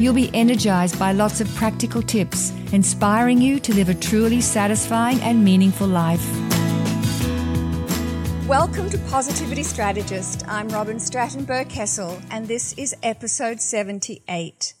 [0.00, 5.20] You'll be energized by lots of practical tips, inspiring you to live a truly satisfying
[5.20, 6.26] and meaningful life.
[8.48, 10.42] Welcome to Positivity Strategist.
[10.48, 14.72] I'm Robin Stratton Kessel, and this is episode 78.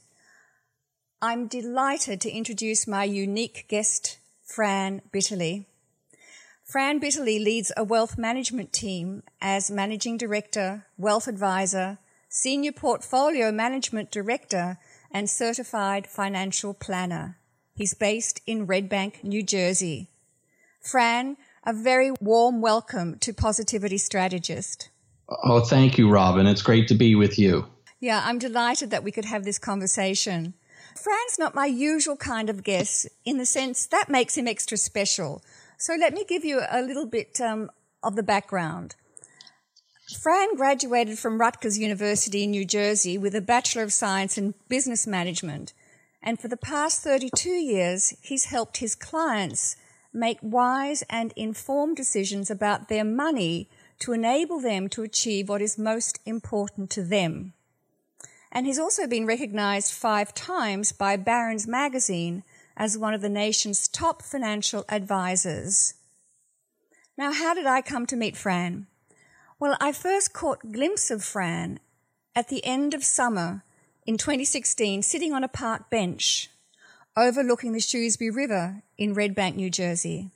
[1.20, 5.66] I'm delighted to introduce my unique guest, Fran Bitterly.
[6.64, 11.98] Fran Bitterly leads a wealth management team as Managing Director, Wealth Advisor,
[12.30, 14.78] Senior Portfolio Management Director,
[15.10, 17.36] and certified financial planner.
[17.74, 20.10] He's based in Red Bank, New Jersey.
[20.80, 24.90] Fran, a very warm welcome to Positivity Strategist.
[25.28, 26.46] Oh, thank you, Robin.
[26.46, 27.66] It's great to be with you.
[28.00, 30.54] Yeah, I'm delighted that we could have this conversation.
[30.96, 35.42] Fran's not my usual kind of guest in the sense that makes him extra special.
[35.76, 37.70] So let me give you a little bit um,
[38.02, 38.96] of the background.
[40.18, 45.06] Fran graduated from Rutgers University in New Jersey with a Bachelor of Science in Business
[45.06, 45.72] Management.
[46.22, 49.76] And for the past 32 years, he's helped his clients
[50.12, 53.68] make wise and informed decisions about their money
[54.00, 57.52] to enable them to achieve what is most important to them.
[58.50, 62.42] And he's also been recognized five times by Barron's Magazine
[62.76, 65.94] as one of the nation's top financial advisors.
[67.16, 68.86] Now, how did I come to meet Fran?
[69.60, 71.80] Well, I first caught glimpse of Fran
[72.34, 73.62] at the end of summer
[74.06, 76.48] in 2016, sitting on a park bench
[77.14, 80.30] overlooking the Shrewsbury River in Red Bank, New Jersey.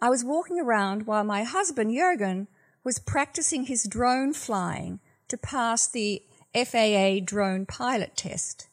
[0.00, 2.46] I was walking around while my husband, Jurgen,
[2.84, 6.22] was practicing his drone flying to pass the
[6.54, 8.68] FAA drone pilot test.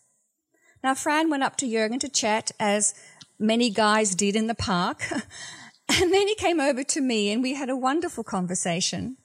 [0.83, 2.93] Now, Fran went up to Jurgen to chat, as
[3.39, 5.07] many guys did in the park,
[5.89, 9.17] and then he came over to me and we had a wonderful conversation.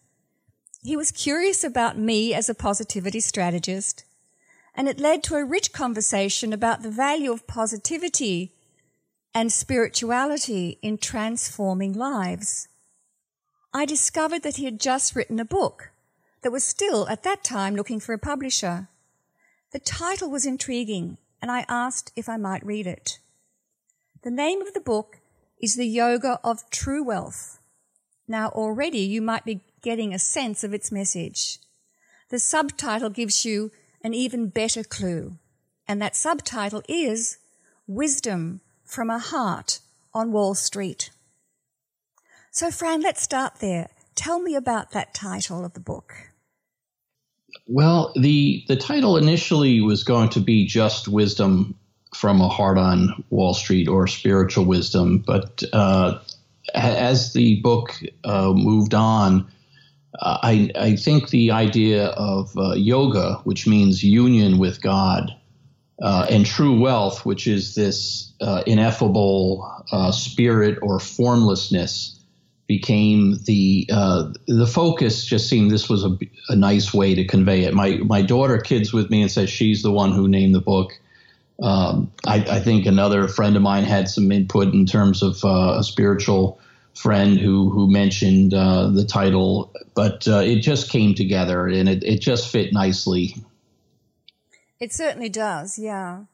[0.82, 4.04] He was curious about me as a positivity strategist,
[4.74, 8.52] and it led to a rich conversation about the value of positivity
[9.34, 12.68] and spirituality in transforming lives.
[13.72, 15.90] I discovered that he had just written a book
[16.42, 18.88] that was still at that time looking for a publisher.
[19.72, 23.18] The title was intriguing, and I asked if I might read it.
[24.22, 25.18] The name of the book
[25.60, 27.60] is The Yoga of True Wealth.
[28.28, 31.60] Now, already you might be getting a sense of its message.
[32.30, 33.70] The subtitle gives you
[34.02, 35.38] an even better clue,
[35.86, 37.38] and that subtitle is
[37.86, 39.78] Wisdom from a Heart
[40.12, 41.10] on Wall Street.
[42.50, 43.90] So, Fran, let's start there.
[44.16, 46.32] Tell me about that title of the book.
[47.68, 51.78] Well, the the title initially was going to be just wisdom
[52.12, 56.18] from a heart on Wall Street or spiritual wisdom, but uh,
[56.74, 59.46] as the book uh, moved on,
[60.20, 65.34] uh, I, I think the idea of uh, yoga, which means union with God,
[66.00, 72.12] uh, and true wealth, which is this uh, ineffable uh, spirit or formlessness,
[72.66, 73.86] became the
[74.46, 75.24] the focus.
[75.24, 77.72] Just seemed this was a, a, nice way to convey it.
[77.72, 80.92] My my daughter kids with me and says she's the one who named the book.
[81.62, 85.82] Um, I, I, think another friend of mine had some input in terms of a
[85.82, 86.60] spiritual
[86.96, 92.02] friend who who mentioned uh, the title, but uh, it just came together and it,
[92.02, 93.36] it just fit nicely.
[94.80, 96.24] It certainly does, yeah.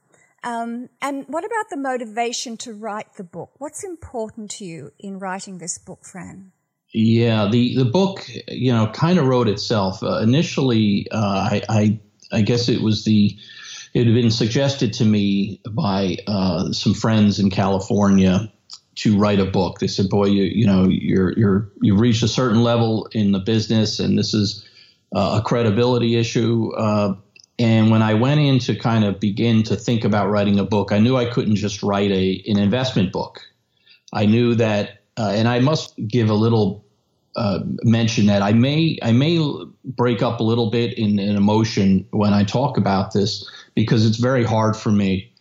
[0.45, 3.53] Um, and what about the motivation to write the book?
[3.59, 6.51] What's important to you in writing this book, Fran?
[6.93, 10.03] Yeah, the, the book, you know, kind of wrote itself.
[10.03, 12.01] Uh, initially, uh, I, I,
[12.33, 13.39] I guess it was the
[13.95, 18.51] it had been suggested to me by uh, some friends in California
[18.95, 19.79] to write a book.
[19.79, 23.39] They said, "Boy, you you know you're you're you've reached a certain level in the
[23.39, 24.69] business, and this is
[25.15, 27.15] uh, a credibility issue." Uh,
[27.59, 30.93] and when I went in to kind of begin to think about writing a book,
[30.93, 33.41] I knew I couldn't just write a an investment book.
[34.13, 36.85] I knew that, uh, and I must give a little
[37.35, 39.41] uh, mention that I may I may
[39.85, 44.19] break up a little bit in, in emotion when I talk about this because it's
[44.19, 45.32] very hard for me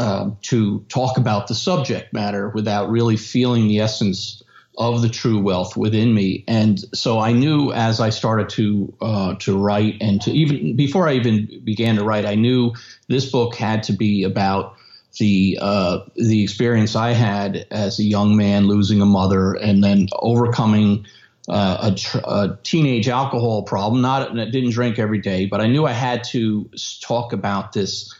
[0.00, 4.42] uh, to talk about the subject matter without really feeling the essence
[4.78, 6.42] of the true wealth within me.
[6.48, 11.06] And so I knew as I started to uh, to write and to even before
[11.06, 12.72] I even began to write, I knew
[13.08, 14.76] this book had to be about
[15.18, 20.08] the uh, the experience I had as a young man losing a mother and then
[20.14, 21.04] overcoming
[21.46, 24.00] uh, a, tr- a, teenage alcohol problem.
[24.00, 26.70] Not I didn't drink every day, but I knew I had to
[27.02, 28.14] talk about this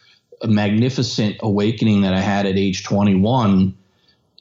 [0.44, 3.74] magnificent awakening that I had at age 21,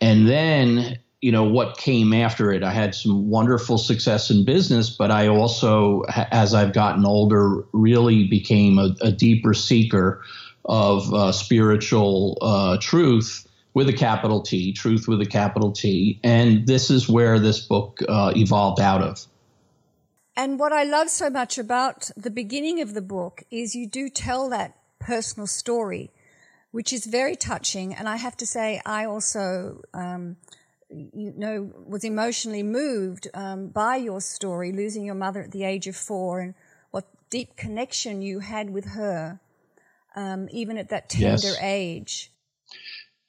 [0.02, 2.64] and then you know what came after it.
[2.64, 8.28] I had some wonderful success in business, but I also, as I've gotten older, really
[8.28, 10.22] became a, a deeper seeker
[10.66, 16.20] of uh, spiritual uh, truth with a capital T, truth with a capital T.
[16.24, 19.26] And this is where this book uh, evolved out of.
[20.36, 24.10] And what I love so much about the beginning of the book is you do
[24.10, 26.12] tell that personal story,
[26.72, 27.94] which is very touching.
[27.94, 30.38] And I have to say, I also, um,
[30.90, 35.88] you know, was emotionally moved um, by your story, losing your mother at the age
[35.88, 36.54] of four, and
[36.92, 39.40] what deep connection you had with her
[40.16, 41.58] um, even at that tender yes.
[41.62, 42.32] age.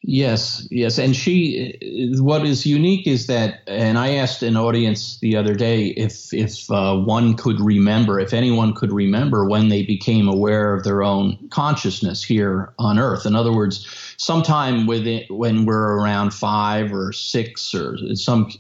[0.03, 0.99] Yes, yes.
[0.99, 1.77] And she,
[2.21, 6.71] what is unique is that, and I asked an audience the other day if, if
[6.71, 11.37] uh, one could remember, if anyone could remember when they became aware of their own
[11.51, 13.27] consciousness here on earth.
[13.27, 13.87] In other words,
[14.17, 18.51] sometime within, when we're around five or six or some,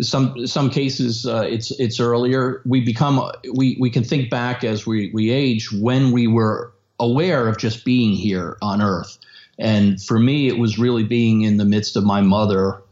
[0.00, 2.60] some some cases uh, it's it's earlier.
[2.64, 7.46] We become we we can think back as we we age when we were aware
[7.46, 9.18] of just being here on earth.
[9.62, 12.82] And for me, it was really being in the midst of my mother.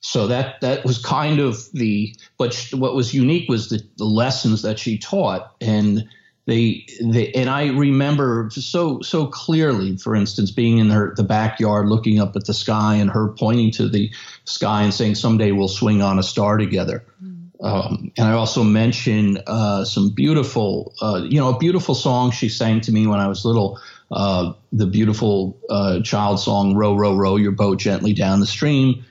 [0.00, 4.60] So that that was kind of the, but what was unique was the, the lessons
[4.60, 6.06] that she taught, and
[6.44, 9.96] they, they, and I remember so so clearly.
[9.96, 13.70] For instance, being in her the backyard, looking up at the sky, and her pointing
[13.72, 14.12] to the
[14.44, 17.34] sky and saying, "Someday we'll swing on a star together." Mm.
[17.62, 22.50] Um, and I also mention uh, some beautiful, uh, you know, a beautiful song she
[22.50, 23.80] sang to me when I was little.
[24.14, 29.04] Uh, the beautiful uh, child song, "Row, row, row your boat gently down the stream."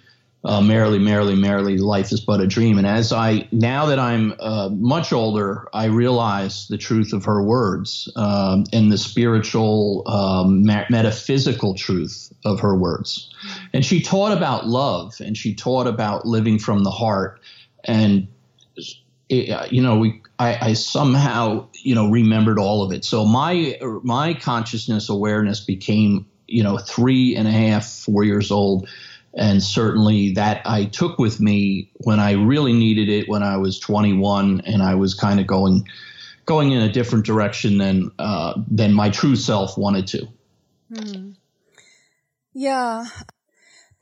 [0.46, 2.78] Uh, merrily, merrily, merrily, life is but a dream.
[2.78, 7.42] And as I now that I'm uh, much older, I realize the truth of her
[7.42, 13.30] words um, and the spiritual, um, ma- metaphysical truth of her words.
[13.74, 17.40] And she taught about love, and she taught about living from the heart
[17.84, 18.28] and
[19.30, 23.06] it, you know, we I, I, somehow you know remembered all of it.
[23.06, 28.90] So my my consciousness awareness became you know three and a half, four years old,
[29.34, 33.80] and certainly that I took with me when I really needed it when I was
[33.80, 35.88] 21, and I was kind of going
[36.46, 40.28] going in a different direction than uh, than my true self wanted to.
[40.94, 41.32] Hmm.
[42.54, 43.06] Yeah,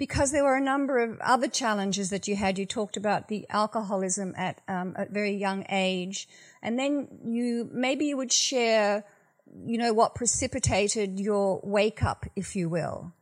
[0.02, 2.58] because there were a number of other challenges that you had.
[2.58, 6.28] You talked about the alcoholism at um, a very young age,
[6.64, 9.04] and then you maybe you would share,
[9.64, 13.14] you know, what precipitated your wake up, if you will.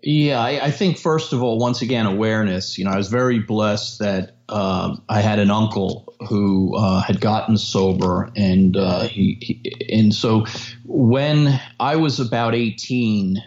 [0.00, 2.78] Yeah, I, I think first of all, once again, awareness.
[2.78, 7.20] You know, I was very blessed that um, I had an uncle who uh, had
[7.20, 10.46] gotten sober, and uh, he, he, and so
[10.84, 13.42] when I was about eighteen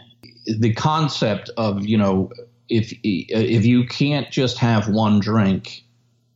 [0.47, 2.31] the concept of you know
[2.69, 5.83] if if you can't just have one drink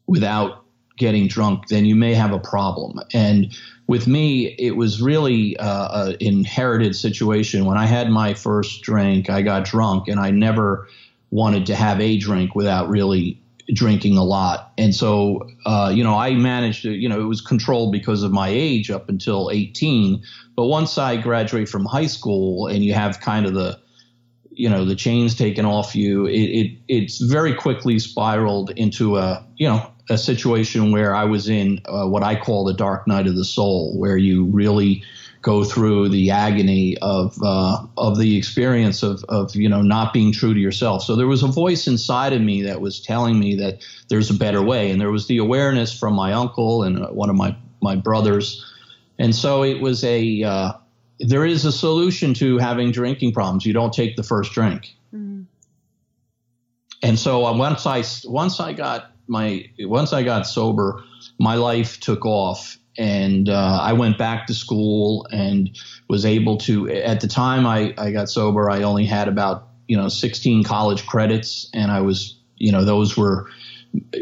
[0.07, 0.65] without
[0.97, 2.99] getting drunk, then you may have a problem.
[3.13, 7.65] And with me, it was really uh, an inherited situation.
[7.65, 10.87] When I had my first drink, I got drunk, and I never
[11.31, 13.41] wanted to have a drink without really
[13.73, 14.73] drinking a lot.
[14.77, 18.31] And so, uh, you know, I managed to, you know, it was controlled because of
[18.31, 20.21] my age up until 18.
[20.55, 23.79] But once I graduate from high school and you have kind of the
[24.51, 26.25] you know the chains taken off you.
[26.25, 31.47] It, it it's very quickly spiraled into a you know a situation where i was
[31.47, 35.03] in uh, what i call the dark night of the soul where you really
[35.41, 40.31] go through the agony of uh, of the experience of of you know not being
[40.31, 41.03] true to yourself.
[41.03, 44.33] So there was a voice inside of me that was telling me that there's a
[44.33, 47.95] better way, and there was the awareness from my uncle and one of my my
[47.95, 48.63] brothers,
[49.17, 50.73] and so it was a uh,
[51.25, 53.65] there is a solution to having drinking problems.
[53.65, 54.95] You don't take the first drink.
[55.13, 55.43] Mm-hmm.
[57.03, 61.03] And so uh, once I once I got my once I got sober,
[61.39, 65.69] my life took off, and uh, I went back to school and
[66.07, 66.89] was able to.
[66.89, 71.07] At the time I, I got sober, I only had about you know 16 college
[71.07, 73.49] credits, and I was you know those were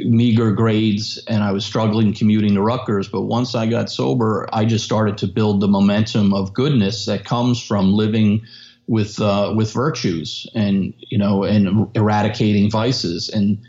[0.05, 3.07] meager grades and I was struggling commuting to Rutgers.
[3.07, 7.25] But once I got sober, I just started to build the momentum of goodness that
[7.25, 8.45] comes from living
[8.87, 13.59] with uh, with virtues and you know and eradicating vices and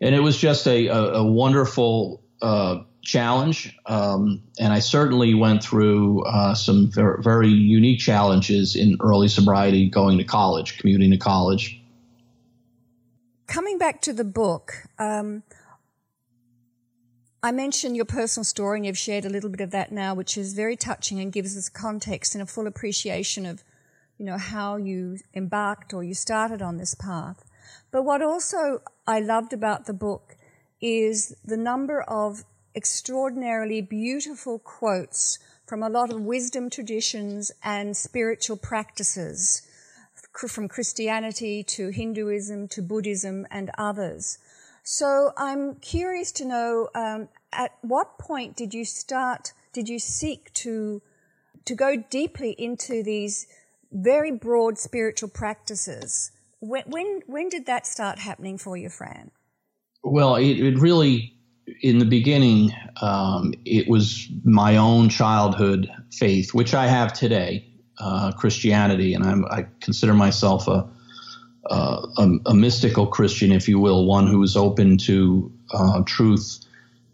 [0.00, 5.62] and it was just a a, a wonderful uh, challenge, um, and I certainly went
[5.62, 11.16] through uh, some very, very, unique challenges in early sobriety, going to college, commuting to
[11.16, 11.77] college.
[13.48, 15.42] Coming back to the book, um,
[17.42, 20.36] I mentioned your personal story, and you've shared a little bit of that now, which
[20.36, 23.64] is very touching and gives us context and a full appreciation of,
[24.18, 27.42] you know, how you embarked or you started on this path.
[27.90, 30.36] But what also I loved about the book
[30.82, 38.58] is the number of extraordinarily beautiful quotes from a lot of wisdom traditions and spiritual
[38.58, 39.62] practices,
[40.46, 44.38] from Christianity to Hinduism to Buddhism and others.
[44.84, 50.52] So I'm curious to know um, at what point did you start, did you seek
[50.54, 51.02] to,
[51.64, 53.46] to go deeply into these
[53.92, 56.30] very broad spiritual practices?
[56.60, 59.30] When, when, when did that start happening for you, Fran?
[60.02, 61.34] Well, it, it really,
[61.82, 67.67] in the beginning, um, it was my own childhood faith, which I have today,
[68.00, 70.88] uh, Christianity, and I'm, I consider myself a,
[71.70, 76.60] uh, a, a, mystical Christian, if you will, one who is open to uh, truth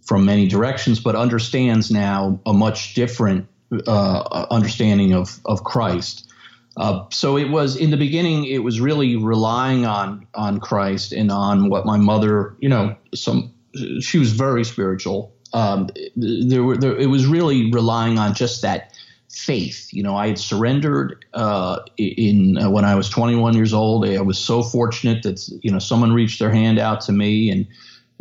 [0.02, 3.48] from many directions, but understands now a much different
[3.86, 6.30] uh, understanding of, of Christ.
[6.76, 8.44] Uh, so it was in the beginning.
[8.44, 13.54] It was really relying on on Christ and on what my mother, you know, some
[14.00, 15.32] she was very spiritual.
[15.52, 18.92] Um, there were there, it was really relying on just that
[19.34, 19.88] faith.
[19.92, 24.06] You know, I had surrendered uh, in uh, when I was 21 years old.
[24.06, 27.66] I was so fortunate that you know someone reached their hand out to me, and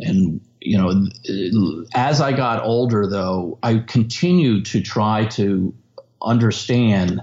[0.00, 5.74] and you know, as I got older, though, I continued to try to
[6.22, 7.22] understand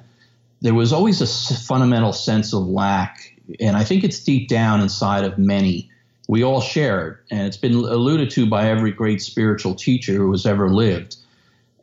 [0.61, 3.35] there was always a fundamental sense of lack.
[3.59, 5.89] And I think it's deep down inside of many.
[6.27, 7.17] We all share it.
[7.31, 11.15] And it's been alluded to by every great spiritual teacher who has ever lived.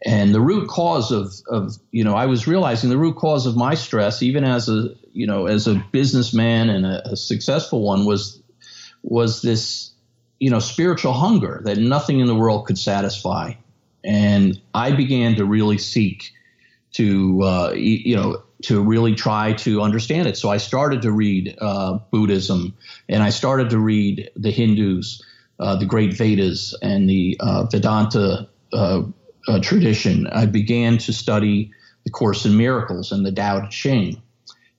[0.04, 3.56] And the root cause of, of, you know, I was realizing the root cause of
[3.56, 8.04] my stress, even as a, you know, as a businessman and a, a successful one
[8.04, 8.40] was,
[9.02, 9.90] was this,
[10.38, 13.52] you know, spiritual hunger that nothing in the world could satisfy.
[14.04, 16.30] And I began to really seek
[16.92, 20.36] to, uh, you know, to really try to understand it.
[20.36, 22.76] So I started to read uh, Buddhism
[23.08, 25.22] and I started to read the Hindus,
[25.60, 29.02] uh, the great Vedas, and the uh, Vedanta uh,
[29.48, 30.26] uh, tradition.
[30.28, 31.72] I began to study
[32.04, 34.22] the Course in Miracles and the Tao Te Ching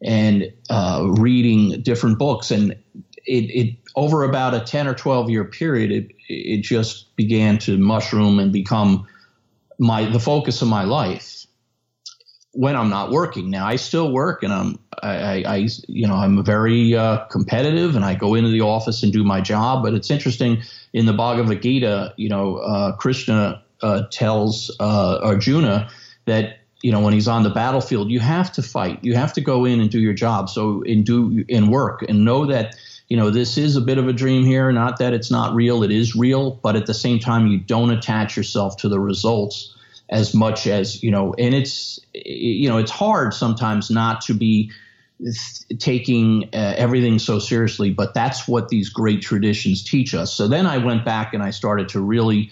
[0.02, 2.52] and uh, reading different books.
[2.52, 2.72] And
[3.26, 7.78] it, it, over about a 10 or 12 year period, it, it just began to
[7.78, 9.08] mushroom and become
[9.80, 11.46] my the focus of my life
[12.52, 13.50] when I'm not working.
[13.50, 18.04] Now I still work, and I'm I, I you know I'm very uh, competitive, and
[18.04, 19.84] I go into the office and do my job.
[19.84, 20.62] But it's interesting
[20.94, 25.90] in the Bhagavad Gita, you know, uh, Krishna uh, tells uh, Arjuna
[26.26, 29.42] that you know when he's on the battlefield, you have to fight, you have to
[29.42, 30.50] go in and do your job.
[30.50, 32.76] So and do and work and know that.
[33.12, 34.72] You know, this is a bit of a dream here.
[34.72, 37.90] Not that it's not real, it is real, but at the same time, you don't
[37.90, 39.76] attach yourself to the results
[40.10, 44.72] as much as you know and it's you know it's hard sometimes not to be
[45.78, 50.66] taking uh, everything so seriously but that's what these great traditions teach us so then
[50.66, 52.52] i went back and i started to really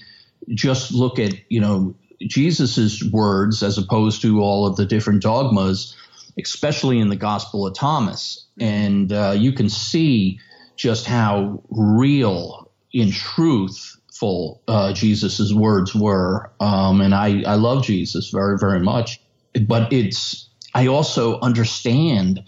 [0.50, 5.96] just look at you know jesus's words as opposed to all of the different dogmas
[6.40, 10.40] especially in the gospel of thomas and uh, you can see
[10.76, 16.52] just how real in truth full uh, Jesus's words were.
[16.60, 19.20] Um, and I, I love Jesus very, very much.
[19.68, 22.44] But it's, I also understand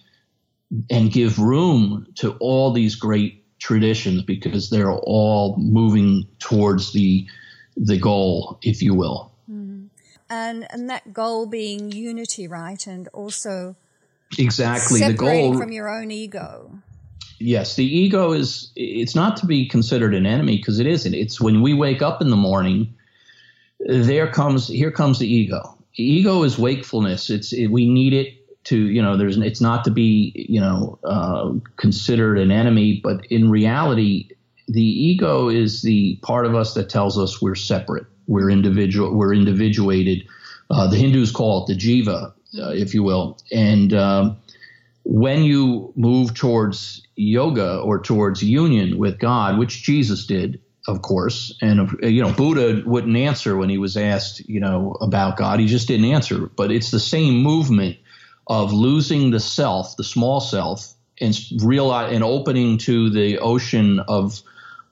[0.89, 7.27] and give room to all these great traditions because they're all moving towards the,
[7.79, 9.31] the goal, if you will.
[9.50, 9.89] Mm.
[10.29, 12.86] And, and that goal being unity, right?
[12.86, 13.75] And also
[14.38, 16.79] exactly the goal from your own ego
[17.39, 21.13] yes, the ego is it's not to be considered an enemy because it isn't.
[21.13, 22.93] It's when we wake up in the morning,
[23.79, 25.77] there comes here comes the ego.
[25.95, 27.29] ego is wakefulness.
[27.29, 31.00] It's it, we need it to you know there's it's not to be you know
[31.03, 34.29] uh, considered an enemy, but in reality,
[34.69, 39.33] the ego is the part of us that tells us we're separate, we're individual, we're
[39.33, 40.27] individuated.
[40.69, 44.38] Uh, the Hindus call it the jiva, uh, if you will, and um,
[45.03, 51.57] when you move towards yoga or towards union with God, which Jesus did, of course,
[51.61, 55.59] and you know Buddha wouldn't answer when he was asked, you know, about God.
[55.59, 56.45] He just didn't answer.
[56.45, 57.97] But it's the same movement
[58.45, 64.41] of losing the self, the small self, and real and opening to the ocean of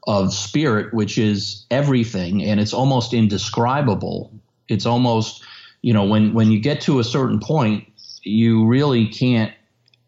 [0.08, 4.32] of spirit, which is everything, and it's almost indescribable.
[4.70, 5.44] It's almost,
[5.82, 7.86] you know, when when you get to a certain point,
[8.24, 9.54] you really can't,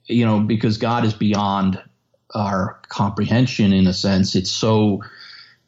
[0.05, 1.83] you know, because God is beyond
[2.33, 4.35] our comprehension in a sense.
[4.35, 5.03] It's so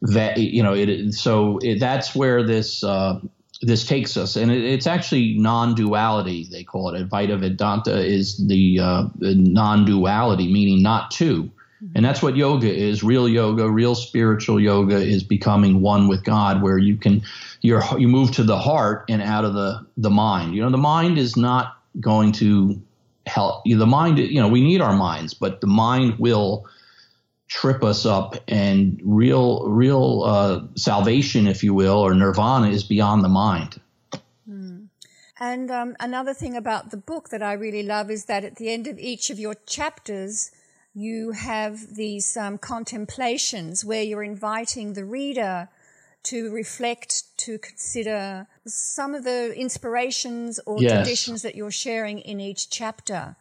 [0.01, 1.13] that you know it.
[1.13, 2.83] So it, that's where this.
[2.83, 3.19] Uh,
[3.63, 6.47] this takes us, and it, it's actually non-duality.
[6.51, 7.07] They call it.
[7.07, 11.60] Advaita Vedanta is the, uh, non-duality, meaning not 2 mm-hmm.
[11.95, 13.03] And that's what yoga is.
[13.03, 17.23] Real yoga, real spiritual yoga, is becoming one with God, where you can
[17.61, 20.55] you you move to the heart and out of the the mind.
[20.55, 22.81] You know, the mind is not going to
[23.25, 23.63] help.
[23.65, 26.65] you The mind, you know, we need our minds, but the mind will
[27.47, 33.25] trip us up and real real uh, salvation if you will or nirvana is beyond
[33.25, 33.81] the mind
[34.49, 34.87] mm.
[35.37, 38.71] and um, another thing about the book that i really love is that at the
[38.71, 40.51] end of each of your chapters
[40.93, 45.69] you have these um, contemplations where you're inviting the reader
[46.23, 50.91] to reflect, to consider some of the inspirations or yes.
[50.91, 53.35] traditions that you're sharing in each chapter.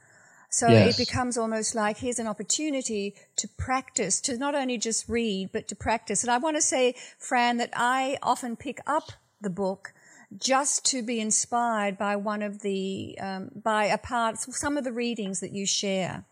[0.48, 0.98] So yes.
[0.98, 5.68] it becomes almost like here's an opportunity to practice, to not only just read, but
[5.68, 6.24] to practice.
[6.24, 9.92] And I want to say, Fran, that I often pick up the book
[10.36, 14.92] just to be inspired by one of the, um, by a part, some of the
[14.92, 16.24] readings that you share.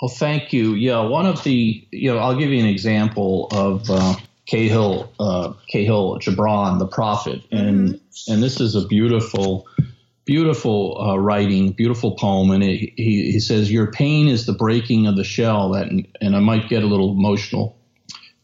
[0.00, 0.74] Well, thank you.
[0.74, 5.54] Yeah, one of the, you know, I'll give you an example of uh, Cahill uh,
[5.72, 8.32] Kahlil Gibran, the prophet, and mm-hmm.
[8.32, 9.66] and this is a beautiful
[10.24, 15.06] beautiful uh, writing, beautiful poem, and it, he, he says, "Your pain is the breaking
[15.06, 17.76] of the shell that," and I might get a little emotional.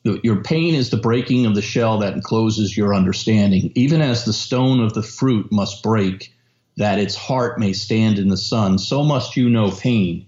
[0.05, 4.33] Your pain is the breaking of the shell that encloses your understanding, even as the
[4.33, 6.35] stone of the fruit must break,
[6.77, 8.79] that its heart may stand in the sun.
[8.79, 10.27] So must you know pain.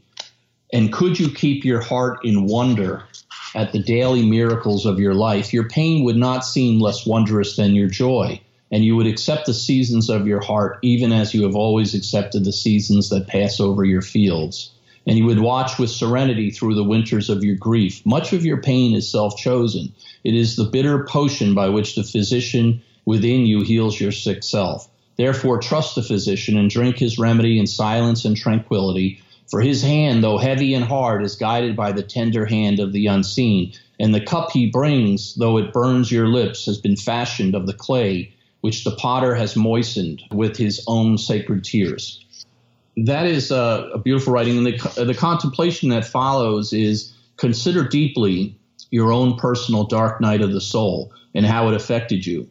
[0.74, 3.04] And could you keep your heart in wonder
[3.54, 7.74] at the daily miracles of your life, your pain would not seem less wondrous than
[7.74, 8.40] your joy
[8.74, 12.44] and you would accept the seasons of your heart even as you have always accepted
[12.44, 14.72] the seasons that pass over your fields.
[15.06, 18.04] And you would watch with serenity through the winters of your grief.
[18.04, 19.92] Much of your pain is self chosen.
[20.24, 24.88] It is the bitter potion by which the physician within you heals your sick self.
[25.16, 29.20] Therefore, trust the physician and drink his remedy in silence and tranquility.
[29.50, 33.06] For his hand, though heavy and hard, is guided by the tender hand of the
[33.06, 33.72] unseen.
[34.00, 37.72] And the cup he brings, though it burns your lips, has been fashioned of the
[37.74, 42.24] clay which the potter has moistened with his own sacred tears.
[42.96, 44.56] That is a, a beautiful writing.
[44.56, 48.56] And the, the contemplation that follows is consider deeply
[48.90, 52.48] your own personal dark night of the soul and how it affected you.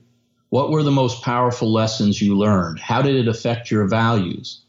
[0.49, 2.79] What were the most powerful lessons you learned?
[2.79, 4.62] How did it affect your values?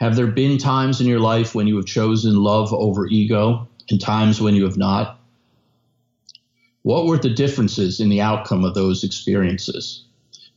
[0.00, 4.00] Have there been times in your life when you have chosen love over ego and
[4.00, 5.20] times when you have not?
[6.82, 10.06] What were the differences in the outcome of those experiences?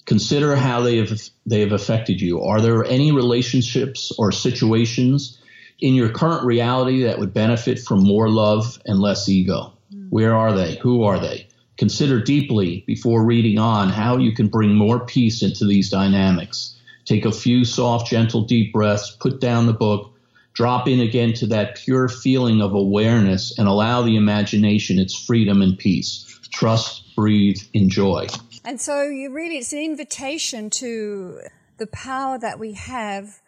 [0.05, 2.41] Consider how they have they have affected you.
[2.41, 5.37] Are there any relationships or situations
[5.79, 9.73] in your current reality that would benefit from more love and less ego?
[9.93, 10.07] Mm.
[10.09, 10.75] Where are they?
[10.75, 11.47] Who are they?
[11.75, 16.72] Consider deeply before reading on how you can bring more peace into these dynamics.
[17.05, 20.13] Take a few soft, gentle, deep breaths, put down the book,
[20.53, 25.61] drop in again to that pure feeling of awareness, and allow the imagination its freedom
[25.61, 26.39] and peace.
[26.51, 28.27] Trust, breathe, enjoy.
[28.63, 31.39] And so you really, it's an invitation to
[31.77, 33.41] the power that we have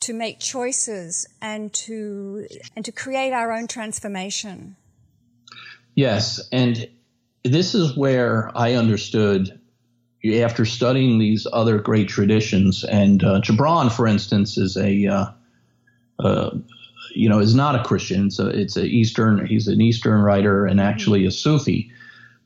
[0.00, 4.76] to make choices and to, and to create our own transformation.
[5.94, 6.40] Yes.
[6.52, 6.88] And
[7.44, 9.60] this is where I understood
[10.34, 15.26] after studying these other great traditions, and uh, Gibran, for instance, is a, uh,
[16.18, 16.50] uh,
[17.14, 18.26] you know, is not a Christian.
[18.26, 19.46] It's it's a Eastern.
[19.46, 21.90] He's an Eastern writer and actually a Sufi.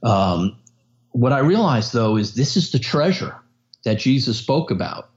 [0.02, 0.56] Um,
[1.12, 3.34] what I realized though is this is the treasure
[3.84, 5.10] that Jesus spoke about.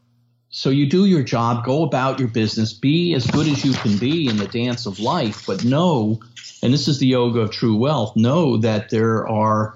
[0.49, 3.97] So you do your job, go about your business, be as good as you can
[3.97, 6.19] be in the dance of life, but know,
[6.61, 9.75] and this is the yoga of true wealth, know that there are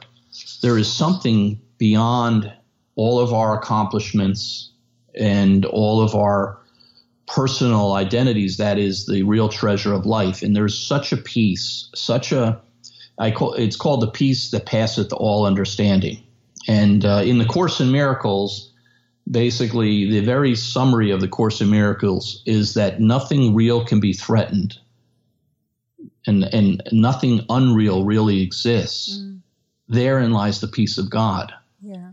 [0.62, 2.52] there is something beyond
[2.98, 4.72] all of our accomplishments
[5.16, 6.60] and all of our
[7.28, 10.42] personal identities that is the real treasure of life.
[10.42, 12.60] And there's such a peace, such a
[13.20, 16.24] I call it's called the peace that passeth all understanding.
[16.68, 18.74] And uh, in the Course in Miracles,
[19.30, 24.14] basically the very summary of the Course in Miracles is that nothing real can be
[24.14, 24.78] threatened,
[26.26, 29.18] and and nothing unreal really exists.
[29.18, 29.40] Mm.
[29.90, 31.54] Therein lies the peace of God.
[31.82, 32.12] Yeah,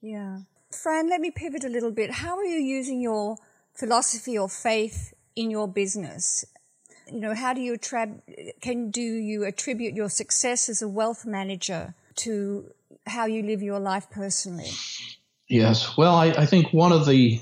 [0.00, 0.40] yeah.
[0.70, 2.10] Fran, let me pivot a little bit.
[2.10, 3.36] How are you using your
[3.74, 6.44] philosophy or faith in your business?
[7.12, 8.20] you know, how do you attrib-
[8.60, 12.70] can do you attribute your success as a wealth manager to
[13.06, 14.70] how you live your life personally?
[15.48, 15.96] Yes.
[15.96, 17.40] Well, I, I think one of the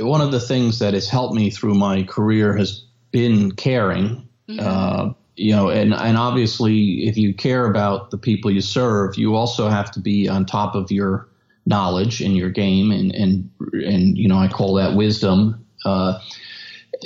[0.00, 4.28] one of the things that has helped me through my career has been caring.
[4.48, 4.58] Mm-hmm.
[4.60, 9.36] Uh, you know, and, and obviously, if you care about the people you serve, you
[9.36, 11.28] also have to be on top of your
[11.66, 15.66] knowledge in your game, and and and you know, I call that wisdom.
[15.84, 16.20] Uh,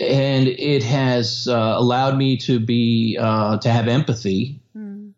[0.01, 5.13] and it has uh, allowed me to be uh, to have empathy, mm.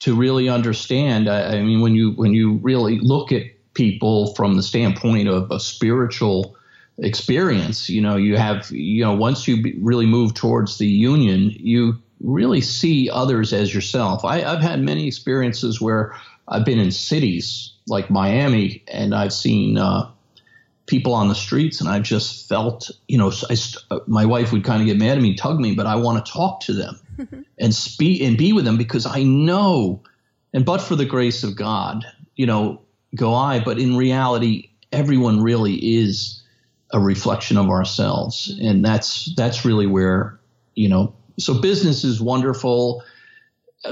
[0.00, 1.28] to really understand.
[1.28, 3.42] I, I, mean, when you when you really look at
[3.74, 6.56] people from the standpoint of a spiritual
[6.98, 12.00] experience, you know, you have you know once you really move towards the union, you
[12.20, 14.24] really see others as yourself.
[14.24, 16.14] I, I've had many experiences where
[16.46, 20.10] I've been in cities like Miami, and I've seen uh,
[20.86, 23.56] people on the streets, and I've just felt, you know, I,
[24.06, 26.32] my wife would kind of get mad at me, tug me, but I want to
[26.32, 30.02] talk to them and speak and be with them because I know,
[30.52, 32.04] and but for the grace of God,
[32.36, 32.80] you know,
[33.14, 33.60] go I.
[33.60, 36.42] But in reality, everyone really is
[36.92, 40.38] a reflection of ourselves, and that's that's really where
[40.74, 43.02] you know so business is wonderful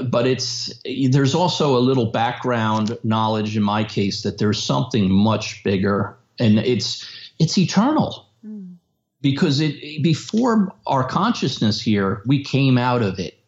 [0.01, 0.73] but it's
[1.09, 6.59] there's also a little background knowledge in my case that there's something much bigger and
[6.59, 7.07] it's
[7.39, 8.27] it's eternal.
[8.45, 8.75] Mm.
[9.21, 13.39] because it before our consciousness here we came out of it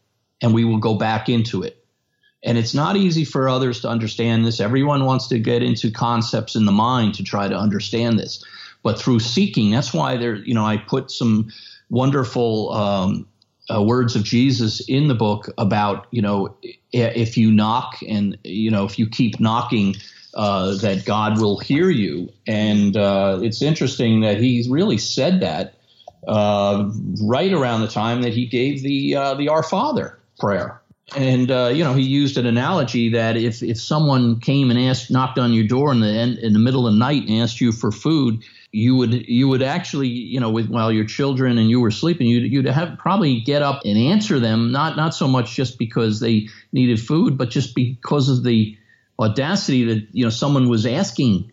[0.42, 1.86] and we will go back into it.
[2.44, 4.60] And it's not easy for others to understand this.
[4.60, 8.42] Everyone wants to get into concepts in the mind to try to understand this.
[8.84, 11.52] But through seeking that's why there you know i put some
[11.90, 13.28] wonderful um,
[13.74, 16.56] uh, words of Jesus in the book about you know
[16.92, 19.96] if you knock and you know if you keep knocking
[20.36, 22.30] uh, that God will hear you.
[22.46, 25.76] And uh, it's interesting that he really said that
[26.28, 26.92] uh,
[27.24, 30.82] right around the time that he gave the uh, the Our Father prayer.
[31.16, 35.10] And uh, you know he used an analogy that if if someone came and asked
[35.10, 37.72] knocked on your door in the in the middle of the night and asked you
[37.72, 38.44] for food
[38.76, 42.28] you would you would actually you know with while your children and you were sleeping
[42.28, 46.20] you'd you'd have probably get up and answer them not not so much just because
[46.20, 48.78] they needed food but just because of the
[49.20, 51.52] audacity that you know someone was asking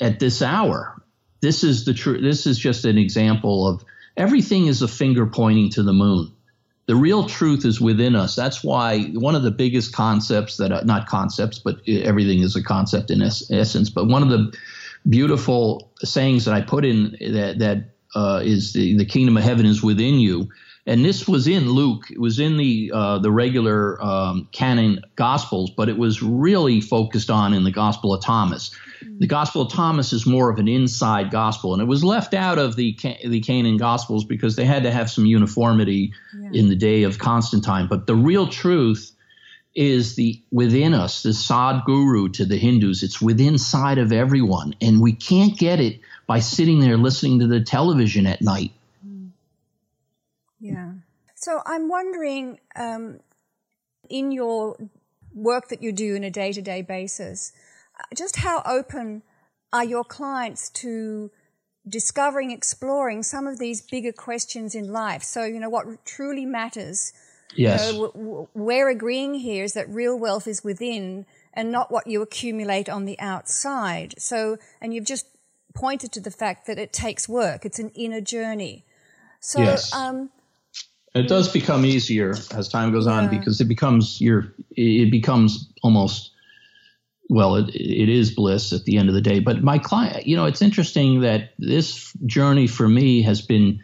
[0.00, 1.02] at this hour.
[1.40, 3.84] This is the true this is just an example of
[4.16, 6.32] everything is a finger pointing to the moon.
[6.86, 8.34] The real truth is within us.
[8.34, 13.10] That's why one of the biggest concepts that not concepts but everything is a concept
[13.10, 14.56] in es- essence but one of the
[15.08, 19.66] beautiful sayings that I put in that that uh, is the the kingdom of heaven
[19.66, 20.48] is within you.
[20.86, 22.10] And this was in Luke.
[22.10, 27.28] It was in the uh, the regular um, canon Gospels, but it was really focused
[27.28, 28.74] on in the Gospel of Thomas.
[29.18, 32.58] The Gospel of Thomas is more of an inside gospel, and it was left out
[32.58, 36.50] of the the canon Gospels because they had to have some uniformity yeah.
[36.54, 37.86] in the day of Constantine.
[37.86, 39.14] But the real truth
[39.74, 43.02] is the within us, the Sad Guru to the Hindus.
[43.02, 47.46] It's within inside of everyone, and we can't get it by sitting there listening to
[47.46, 48.72] the television at night.
[50.60, 50.92] Yeah.
[51.34, 53.20] So I'm wondering, um,
[54.10, 54.76] in your
[55.32, 57.52] work that you do on a day-to-day basis,
[57.98, 59.22] uh, just how open
[59.72, 61.30] are your clients to
[61.88, 65.22] discovering, exploring some of these bigger questions in life?
[65.22, 67.12] So you know what truly matters
[67.56, 67.92] Yes.
[67.92, 72.22] You know, we're agreeing here is that real wealth is within and not what you
[72.22, 74.14] accumulate on the outside.
[74.18, 75.26] So, and you've just
[75.74, 77.64] pointed to the fact that it takes work.
[77.64, 78.84] It's an inner journey.
[79.40, 79.92] So, yes.
[79.94, 80.30] um,
[81.14, 83.38] it does become easier as time goes on yeah.
[83.38, 86.30] because it becomes your, it becomes almost,
[87.30, 89.40] well, it, it is bliss at the end of the day.
[89.40, 93.82] But my client, you know, it's interesting that this journey for me has been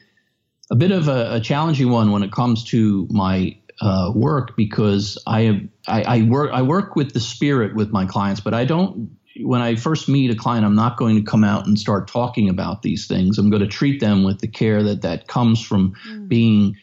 [0.74, 5.16] a bit of a, a challenging one when it comes to my uh, work because
[5.24, 9.16] I, I, I work I work with the spirit with my clients, but I don't.
[9.40, 12.48] When I first meet a client, I'm not going to come out and start talking
[12.48, 13.38] about these things.
[13.38, 16.26] I'm going to treat them with the care that that comes from mm.
[16.26, 16.76] being,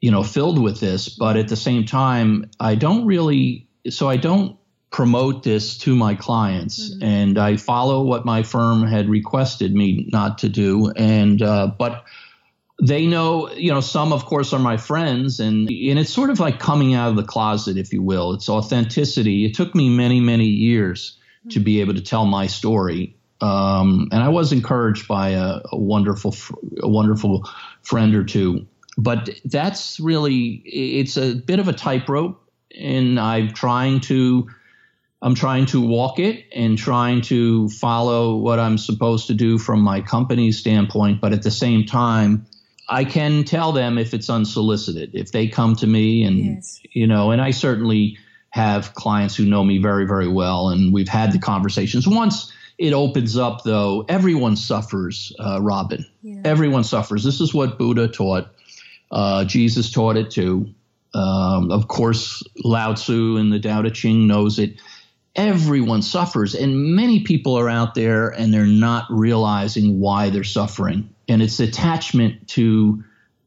[0.00, 1.08] you know, filled with this.
[1.08, 3.66] But at the same time, I don't really.
[3.90, 4.56] So I don't
[4.92, 7.02] promote this to my clients, mm-hmm.
[7.02, 10.92] and I follow what my firm had requested me not to do.
[10.94, 12.04] And uh, but
[12.82, 16.40] they know, you know, some of course are my friends and and it's sort of
[16.40, 18.32] like coming out of the closet if you will.
[18.32, 19.44] It's authenticity.
[19.44, 21.16] It took me many many years
[21.50, 23.16] to be able to tell my story.
[23.40, 26.34] Um, and I was encouraged by a, a wonderful
[26.82, 27.48] a wonderful
[27.82, 28.66] friend or two.
[28.98, 32.42] But that's really it's a bit of a tightrope
[32.76, 34.48] and I'm trying to
[35.22, 39.80] I'm trying to walk it and trying to follow what I'm supposed to do from
[39.80, 42.44] my company's standpoint, but at the same time,
[42.88, 45.14] I can tell them if it's unsolicited.
[45.14, 46.80] If they come to me and yes.
[46.90, 48.18] you know, and I certainly
[48.50, 52.06] have clients who know me very, very well, and we've had the conversations.
[52.06, 56.04] Once it opens up, though, everyone suffers, uh, Robin.
[56.22, 56.42] Yeah.
[56.44, 57.24] Everyone suffers.
[57.24, 58.48] This is what Buddha taught.
[59.10, 60.74] Uh, Jesus taught it too.
[61.14, 64.80] Um, of course, Lao Tzu in the Tao Te Ching knows it.
[65.34, 71.08] Everyone suffers, and many people are out there and they're not realizing why they're suffering.
[71.28, 73.02] And it's attachment to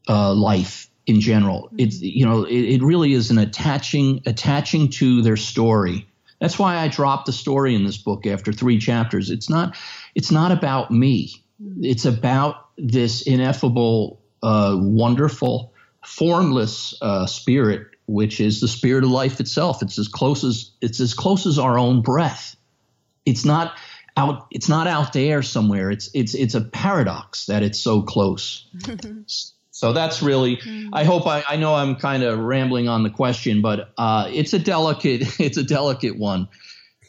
[0.08, 1.70] uh, life in general.
[1.78, 6.06] It's you know it, it really is an attaching attaching to their story.
[6.40, 9.30] That's why I dropped the story in this book after three chapters.
[9.30, 9.76] It's not
[10.14, 11.32] it's not about me.
[11.80, 15.72] It's about this ineffable, uh, wonderful,
[16.04, 19.82] formless uh, spirit, which is the spirit of life itself.
[19.82, 22.56] It's as close as it's as close as our own breath.
[23.24, 23.76] It's not
[24.16, 24.46] out.
[24.50, 25.90] It's not out there somewhere.
[25.90, 28.66] It's it's it's a paradox that it's so close.
[29.76, 30.58] So that's really.
[30.94, 34.54] I hope I, I know I'm kind of rambling on the question, but uh, it's
[34.54, 36.48] a delicate it's a delicate one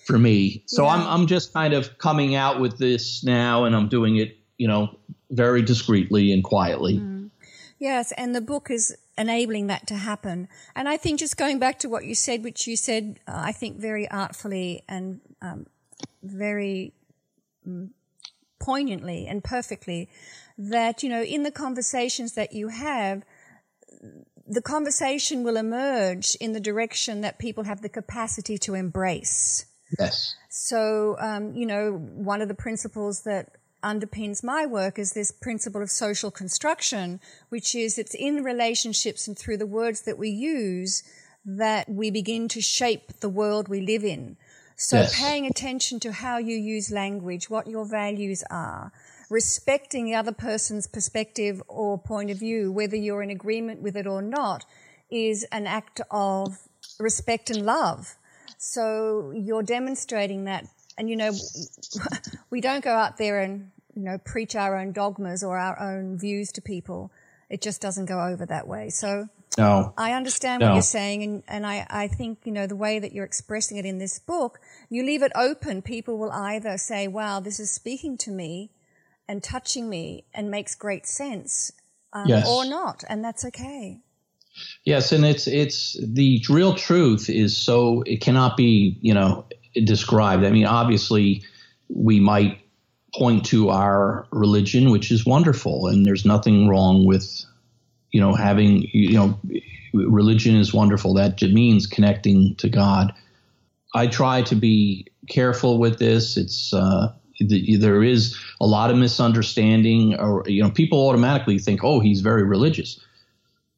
[0.05, 0.63] for me.
[0.65, 0.89] So yeah.
[0.89, 4.67] I'm I'm just kind of coming out with this now, and I'm doing it, you
[4.67, 4.99] know,
[5.31, 6.99] very discreetly and quietly.
[6.99, 7.29] Mm.
[7.79, 10.47] Yes, and the book is enabling that to happen.
[10.75, 13.51] And I think just going back to what you said, which you said, uh, I
[13.51, 15.65] think very artfully and um,
[16.23, 16.93] very
[17.65, 17.91] um,
[18.59, 20.09] poignantly and perfectly
[20.57, 23.23] that, you know, in the conversations that you have,
[24.47, 29.65] the conversation will emerge in the direction that people have the capacity to embrace.
[29.99, 30.35] Yes.
[30.49, 33.57] So, um, you know, one of the principles that
[33.93, 37.19] underpins my work is this principle of social construction,
[37.49, 41.03] which is it's in relationships and through the words that we use
[41.45, 44.37] that we begin to shape the world we live in.
[44.75, 45.19] So yes.
[45.19, 48.91] paying attention to how you use language, what your values are,
[49.29, 54.05] respecting the other person's perspective or point of view, whether you're in agreement with it
[54.05, 54.65] or not,
[55.09, 56.59] is an act of
[56.99, 58.17] respect and love.
[58.57, 60.67] So you're demonstrating that.
[60.97, 61.31] And, you know,
[62.49, 66.19] we don't go out there and, you know, preach our own dogmas or our own
[66.19, 67.11] views to people.
[67.49, 68.91] It just doesn't go over that way.
[68.91, 69.91] So no.
[69.97, 70.67] I understand no.
[70.67, 71.23] what you're saying.
[71.23, 74.19] And, and I, I think, you know, the way that you're expressing it in this
[74.19, 75.81] book, you leave it open.
[75.81, 78.69] People will either say, wow, this is speaking to me
[79.27, 81.71] and touching me and makes great sense
[82.13, 82.47] um, yes.
[82.47, 83.03] or not.
[83.09, 83.99] And that's okay.
[84.85, 89.45] Yes, and it's it's the real truth is so it cannot be you know
[89.83, 90.43] described.
[90.43, 91.43] I mean, obviously,
[91.89, 92.66] we might
[93.15, 97.45] point to our religion, which is wonderful, and there's nothing wrong with
[98.11, 99.39] you know having you know
[99.93, 101.13] religion is wonderful.
[101.13, 103.13] That means connecting to God.
[103.95, 106.37] I try to be careful with this.
[106.37, 111.99] It's uh, there is a lot of misunderstanding, or you know, people automatically think, "Oh,
[111.99, 112.99] he's very religious,"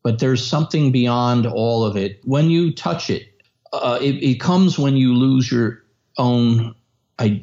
[0.03, 2.19] but there's something beyond all of it.
[2.23, 3.29] When you touch it,
[3.73, 5.83] uh, it, it comes when you lose your
[6.17, 6.75] own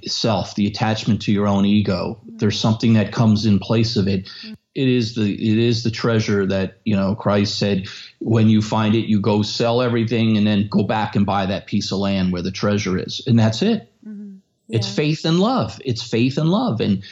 [0.07, 2.21] self, the attachment to your own ego.
[2.27, 4.29] There's something that comes in place of it.
[4.75, 7.89] It is the it is the treasure that you know Christ said.
[8.19, 11.67] When you find it, you go sell everything and then go back and buy that
[11.67, 13.91] piece of land where the treasure is, and that's it.
[14.07, 14.37] Mm-hmm.
[14.69, 14.79] Yeah.
[14.79, 15.81] It's faith and love.
[15.85, 16.81] It's faith and love.
[16.81, 17.03] And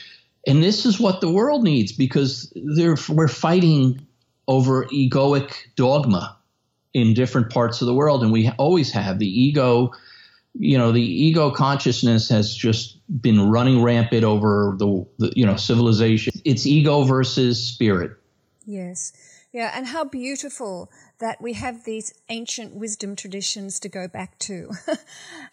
[0.47, 4.07] and this is what the world needs because we're fighting
[4.47, 6.37] over egoic dogma
[6.93, 9.91] in different parts of the world and we always have the ego
[10.55, 15.57] you know the ego consciousness has just been running rampant over the, the you know
[15.57, 18.13] civilization it's ego versus spirit
[18.65, 19.13] yes
[19.53, 20.91] yeah and how beautiful
[21.25, 24.71] that we have these ancient wisdom traditions to go back to.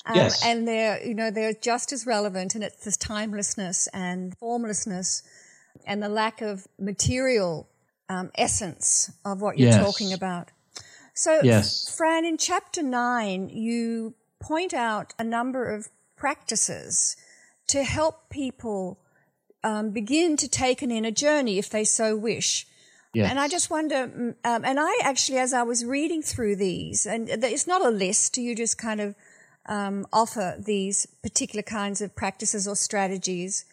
[0.06, 0.46] um, yes.
[0.46, 5.24] And they're, you know, they're just as relevant and it's this timelessness and formlessness
[5.86, 7.70] and the lack of material
[8.10, 9.82] um, essence of what you're yes.
[9.82, 10.50] talking about.
[11.14, 11.94] So, yes.
[11.96, 17.16] Fran, in chapter nine, you point out a number of practices
[17.68, 19.00] to help people
[19.64, 22.68] um, begin to take an inner journey if they so wish.
[23.14, 23.30] Yes.
[23.30, 27.06] And I just wonder, mm, um, and I actually, as I was reading through these,
[27.06, 29.16] and it's not a list, you just kind of
[29.66, 33.66] um, offer these particular kinds of practices or strategies.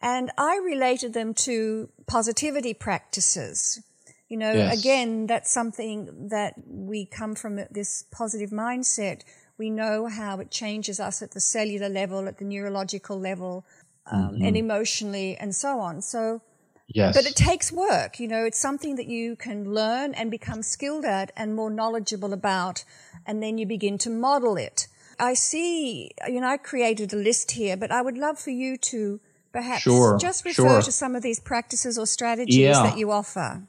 [0.00, 3.82] And I related them to positivity practices.
[4.28, 4.80] You know, yes.
[4.80, 9.22] again, that's something that we come from this positive mindset.
[9.58, 13.64] We know how it changes us at the cellular level, at the neurological level,
[14.10, 14.44] um, mm-hmm.
[14.44, 16.02] and emotionally, and so on.
[16.02, 16.42] So,
[16.88, 17.16] Yes.
[17.16, 18.20] But it takes work.
[18.20, 22.32] You know, it's something that you can learn and become skilled at and more knowledgeable
[22.32, 22.84] about,
[23.26, 24.86] and then you begin to model it.
[25.18, 28.76] I see, you know, I created a list here, but I would love for you
[28.76, 29.18] to
[29.52, 30.82] perhaps sure, just refer sure.
[30.82, 32.82] to some of these practices or strategies yeah.
[32.82, 33.62] that you offer.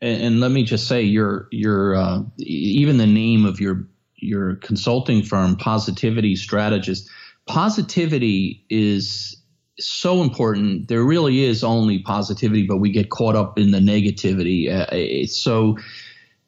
[0.00, 3.88] And, and, let me just say, your your uh, even the name of your
[4.24, 7.08] your consulting firm, Positivity Strategist.
[7.46, 9.36] Positivity is
[9.78, 10.88] so important.
[10.88, 14.70] There really is only positivity, but we get caught up in the negativity.
[14.70, 15.78] Uh, so,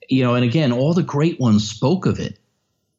[0.09, 2.39] you know, and again, all the great ones spoke of it.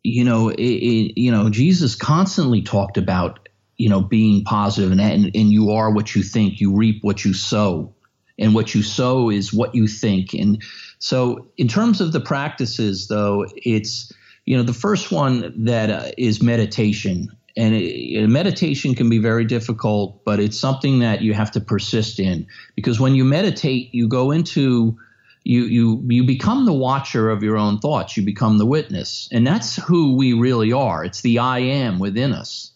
[0.03, 5.01] You know, it, it, you know, Jesus constantly talked about, you know, being positive and,
[5.01, 6.59] and and you are what you think.
[6.59, 7.93] You reap what you sow,
[8.39, 10.33] and what you sow is what you think.
[10.33, 10.61] And
[10.99, 14.11] so, in terms of the practices, though, it's
[14.47, 19.43] you know the first one that uh, is meditation and it, meditation can be very
[19.43, 24.07] difficult, but it's something that you have to persist in because when you meditate, you
[24.07, 24.97] go into
[25.43, 28.15] you you you become the watcher of your own thoughts.
[28.15, 31.03] You become the witness, and that's who we really are.
[31.03, 32.71] It's the I am within us,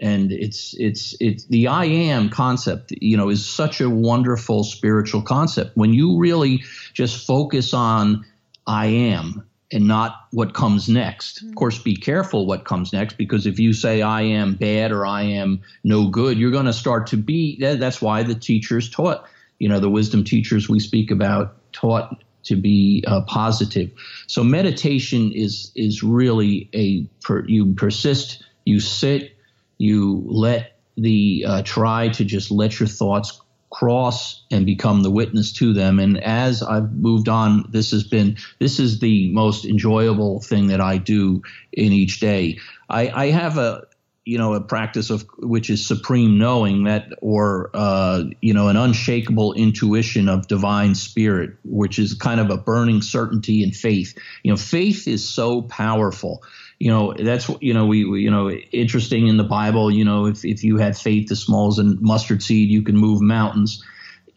[0.00, 2.92] and it's it's it's the I am concept.
[2.92, 8.24] You know, is such a wonderful spiritual concept when you really just focus on
[8.66, 11.42] I am and not what comes next.
[11.42, 15.06] Of course, be careful what comes next because if you say I am bad or
[15.06, 17.56] I am no good, you're going to start to be.
[17.60, 19.24] That's why the teachers taught,
[19.58, 23.90] you know, the wisdom teachers we speak about taught to be uh, positive.
[24.26, 29.36] So meditation is is really a per, you persist, you sit,
[29.78, 35.52] you let the uh, try to just let your thoughts cross and become the witness
[35.52, 35.98] to them.
[35.98, 40.80] And as I've moved on, this has been this is the most enjoyable thing that
[40.80, 42.58] I do in each day.
[42.88, 43.86] I, I have a
[44.24, 48.76] you know a practice of which is supreme knowing that or uh, you know an
[48.76, 54.50] unshakable intuition of divine spirit which is kind of a burning certainty and faith you
[54.50, 56.42] know faith is so powerful
[56.80, 60.26] you know that's you know we, we, you know interesting in the bible you know
[60.26, 63.84] if, if you had faith as small as a mustard seed you can move mountains.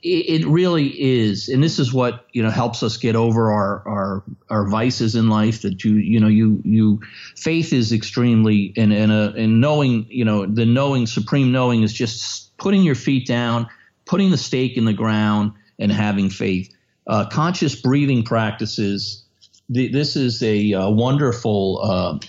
[0.03, 3.87] It, it really is and this is what you know helps us get over our
[3.87, 6.99] our our vices in life that you you know you you
[7.37, 11.93] faith is extremely and and a and knowing you know the knowing supreme knowing is
[11.93, 13.69] just putting your feet down
[14.05, 16.75] putting the stake in the ground and having faith.
[17.07, 19.23] Uh, conscious breathing practices
[19.69, 22.19] this is a, a wonderful uh,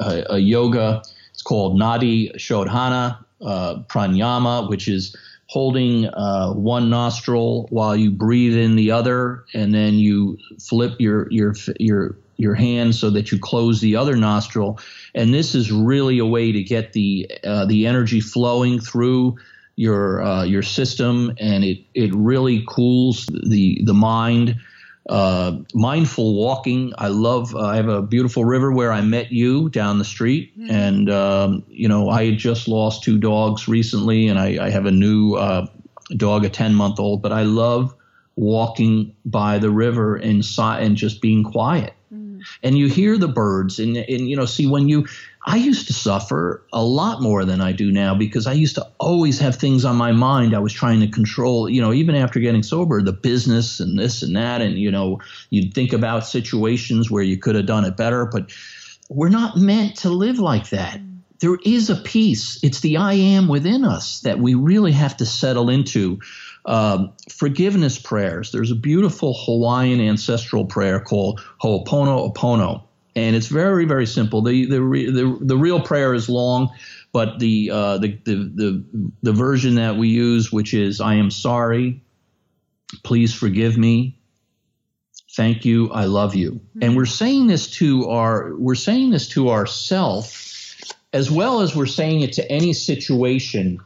[0.00, 1.02] a, yoga.
[1.32, 8.56] It's called Nadi Shodhana uh, Pranayama, which is holding uh, one nostril while you breathe
[8.56, 13.38] in the other, and then you flip your your your your hand so that you
[13.38, 14.78] close the other nostril.
[15.14, 19.36] And this is really a way to get the uh, the energy flowing through
[19.76, 24.56] your uh, your system, and it it really cools the the mind
[25.10, 26.92] uh, mindful walking.
[26.96, 27.54] I love.
[27.54, 30.70] Uh, I have a beautiful river where I met you down the street, mm-hmm.
[30.70, 34.86] and um, you know I had just lost two dogs recently, and I, I have
[34.86, 35.66] a new uh,
[36.16, 37.22] dog, a ten month old.
[37.22, 37.92] But I love
[38.36, 41.92] walking by the river and and just being quiet.
[42.62, 45.06] And you hear the birds, and and you know see when you
[45.46, 48.86] I used to suffer a lot more than I do now because I used to
[48.98, 52.40] always have things on my mind I was trying to control, you know, even after
[52.40, 54.60] getting sober, the business and this and that.
[54.60, 58.52] And, you know, you'd think about situations where you could have done it better, but
[59.08, 61.00] we're not meant to live like that.
[61.40, 62.60] There is a peace.
[62.62, 66.20] It's the I am within us that we really have to settle into.
[66.66, 68.52] Um, forgiveness prayers.
[68.52, 72.84] There's a beautiful Hawaiian ancestral prayer called Ho'oponopono
[73.16, 74.42] and it's very very simple.
[74.42, 76.70] The the the, the real prayer is long,
[77.12, 78.84] but the, uh, the the the
[79.22, 82.02] the version that we use, which is I am sorry,
[83.02, 84.18] please forgive me,
[85.36, 86.82] thank you, I love you, mm-hmm.
[86.82, 90.46] and we're saying this to our we're saying this to ourself
[91.12, 93.80] as well as we're saying it to any situation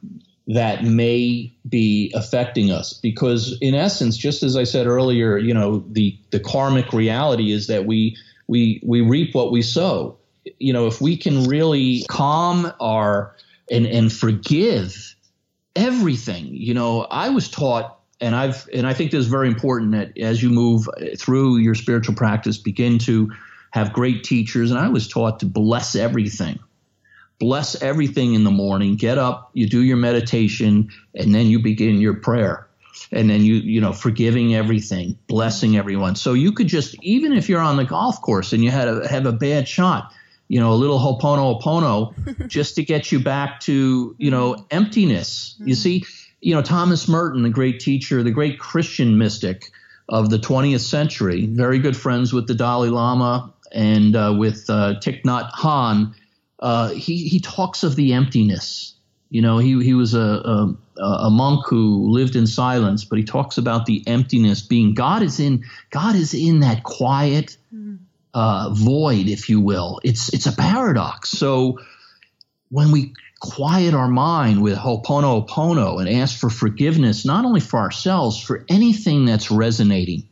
[0.46, 5.82] that may be affecting us because in essence just as i said earlier you know
[5.88, 8.14] the the karmic reality is that we
[8.46, 10.18] we we reap what we sow.
[10.58, 13.34] You know, if we can really calm our
[13.70, 15.14] and and forgive
[15.74, 16.48] everything.
[16.54, 20.16] You know, I was taught and I've and I think this is very important that
[20.18, 23.32] as you move through your spiritual practice, begin to
[23.70, 24.70] have great teachers.
[24.70, 26.58] And I was taught to bless everything.
[27.44, 28.96] Bless everything in the morning.
[28.96, 32.66] Get up, you do your meditation, and then you begin your prayer
[33.12, 36.16] and then you you know forgiving everything, blessing everyone.
[36.16, 39.06] So you could just even if you're on the golf course and you had a
[39.06, 40.10] have a bad shot,
[40.48, 45.54] you know, a little Ho'oponopono just to get you back to you know emptiness.
[45.58, 46.04] You see,
[46.40, 49.70] you know Thomas Merton, the great teacher, the great Christian mystic
[50.08, 54.94] of the 20th century, very good friends with the Dalai Lama and uh, with uh,
[55.02, 56.14] Thich Nhat Hanh.
[56.64, 58.94] Uh, he he talks of the emptiness
[59.34, 63.24] you know, he, he was a, a, a monk who lived in silence, but he
[63.24, 67.98] talks about the emptiness being God is in God is in that quiet, mm.
[68.32, 70.00] uh, void, if you will.
[70.04, 71.30] It's it's a paradox.
[71.30, 71.80] So
[72.68, 78.40] when we quiet our mind with Ho'oponopono and ask for forgiveness, not only for ourselves,
[78.40, 80.28] for anything that's resonating,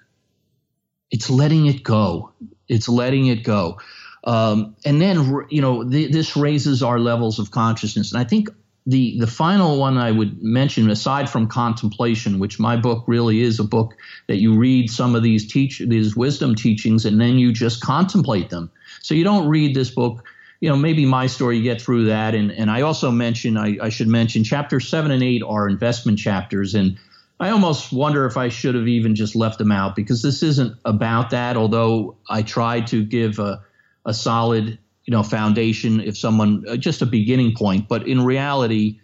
[1.11, 2.31] it's letting it go.
[2.69, 3.81] It's letting it go.
[4.25, 8.13] Um, and then, you know, th- this raises our levels of consciousness.
[8.13, 8.49] And I think
[8.87, 13.61] the the final one I would mention, aside from contemplation, which my book really is
[13.61, 13.95] a book
[14.27, 18.51] that you read some of these teach these wisdom teachings and then you just contemplate
[18.51, 18.71] them.
[19.01, 20.25] So you don't read this book,
[20.61, 22.35] you know, maybe my story, you get through that.
[22.35, 26.19] And and I also mention I, I should mention chapter seven and eight are investment
[26.19, 26.99] chapters and
[27.39, 30.77] I almost wonder if I should have even just left them out because this isn't
[30.85, 33.65] about that, although I tried to give a,
[34.05, 39.01] a solid you know foundation if someone uh, just a beginning point but in reality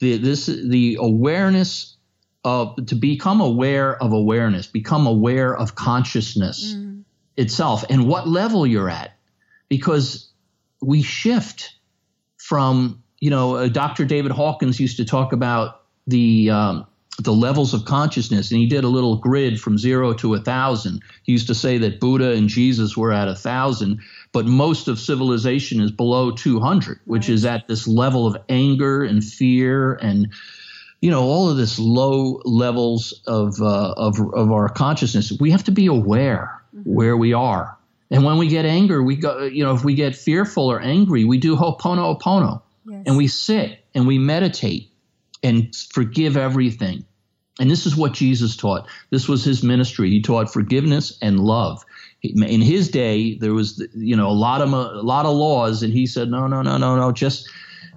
[0.00, 1.96] the this the awareness
[2.44, 7.02] of to become aware of awareness become aware of consciousness mm.
[7.36, 9.16] itself and what level you're at
[9.68, 10.30] because
[10.80, 11.74] we shift
[12.36, 16.86] from you know uh, dr david hawkins used to talk about the um,
[17.22, 21.02] the levels of consciousness and he did a little grid from zero to a thousand.
[21.24, 24.00] He used to say that buddha and jesus were at a thousand
[24.32, 29.24] but most of civilization is below 200 which is at this level of anger and
[29.24, 30.28] fear and
[31.00, 35.32] you know all of this low levels of uh, of of our consciousness.
[35.38, 36.92] We have to be aware mm-hmm.
[36.92, 37.76] where we are.
[38.10, 41.24] And when we get anger we go you know if we get fearful or angry
[41.24, 42.62] we do ho'oponopono.
[42.86, 43.02] Yes.
[43.06, 44.90] and we sit and we meditate
[45.42, 47.04] and forgive everything
[47.58, 48.86] and this is what Jesus taught.
[49.10, 50.10] This was his ministry.
[50.10, 51.84] He taught forgiveness and love.
[52.22, 55.92] In his day, there was you know a lot of a lot of laws, and
[55.92, 57.12] he said, no, no, no, no, no.
[57.12, 57.48] Just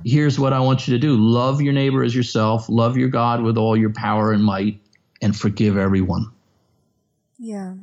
[0.05, 3.41] here's what I want you to do: love your neighbor as yourself, love your God
[3.41, 4.79] with all your power and might,
[5.21, 6.31] and forgive everyone.
[7.39, 7.73] Yeah,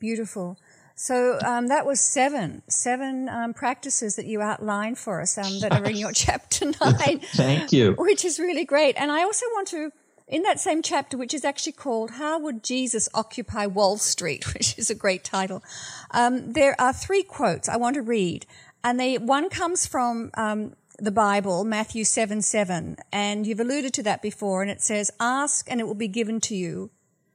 [0.00, 0.58] beautiful.
[0.96, 5.72] So um, that was seven, seven um, practices that you outlined for us um, that
[5.72, 7.20] are in your chapter nine.
[7.34, 7.92] Thank you.
[7.98, 8.96] Which is really great.
[8.96, 9.92] And I also want to
[10.28, 14.78] in that same chapter, which is actually called How Would Jesus Occupy Wall Street, which
[14.78, 15.62] is a great title,
[16.10, 18.46] um, there are three quotes I want to read.
[18.82, 24.02] And they, one comes from um, the Bible, Matthew 7 7, and you've alluded to
[24.04, 26.90] that before, and it says, Ask and it will be given to you,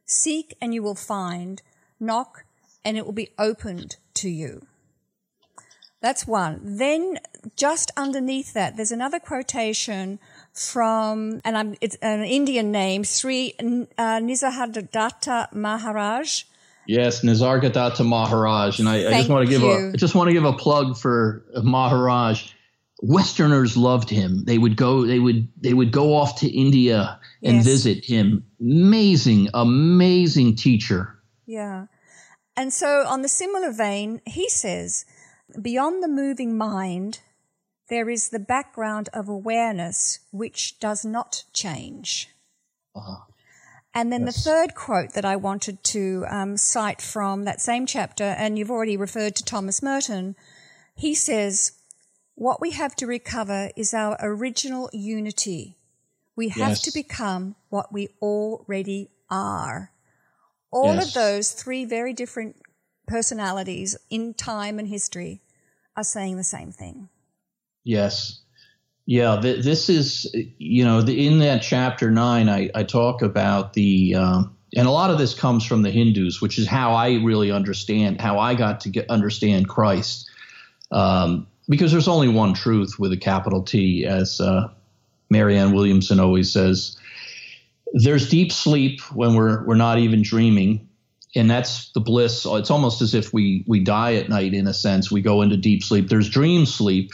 [0.06, 1.62] seek and you will find,
[2.00, 2.46] knock
[2.84, 4.66] and it will be opened to you.
[6.02, 6.60] That's one.
[6.64, 7.20] Then
[7.56, 10.20] just underneath that, there's another quotation
[10.54, 13.64] from, and I'm, it's an Indian name, Sri uh,
[14.20, 16.44] Nisargadatta Maharaj.
[16.88, 19.72] Yes, Nisargadatta Maharaj, and I, I just want to give you.
[19.72, 22.52] a I just want to give a plug for Maharaj.
[23.04, 24.44] Westerners loved him.
[24.46, 25.06] They would go.
[25.06, 25.48] They would.
[25.62, 27.66] They would go off to India and yes.
[27.66, 28.46] visit him.
[28.60, 31.20] Amazing, amazing teacher.
[31.46, 31.86] Yeah,
[32.58, 35.06] and so on the similar vein, he says,
[35.62, 37.20] beyond the moving mind,
[37.92, 42.30] there is the background of awareness which does not change.
[42.96, 43.26] Uh-huh.
[43.94, 44.34] And then yes.
[44.34, 48.72] the third quote that I wanted to um, cite from that same chapter, and you've
[48.72, 50.38] already referred to Thomas Merton,
[50.96, 51.74] he says,
[52.36, 55.78] What we have to recover is our original unity.
[56.38, 56.82] We have yes.
[56.84, 59.92] to become what we already are.
[60.72, 61.08] All yes.
[61.08, 62.56] of those three very different
[63.06, 65.42] personalities in time and history
[65.98, 67.10] are saying the same thing.
[67.84, 68.40] Yes.
[69.06, 73.74] Yeah, th- this is, you know, the, in that chapter nine, I, I talk about
[73.74, 77.16] the, um, and a lot of this comes from the Hindus, which is how I
[77.16, 80.30] really understand, how I got to get, understand Christ.
[80.92, 84.70] Um, because there's only one truth with a capital T, as uh,
[85.30, 86.98] Marianne Williamson always says.
[87.94, 90.88] There's deep sleep when we're, we're not even dreaming
[91.36, 92.46] and that's the bliss.
[92.46, 95.12] It's almost as if we we die at night in a sense.
[95.12, 96.10] We go into deep sleep.
[96.10, 97.14] There's dream sleep,